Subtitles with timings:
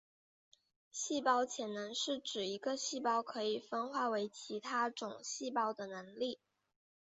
[0.89, 6.39] 细胞潜能是指一个细胞可以分化为其他种细胞的能力。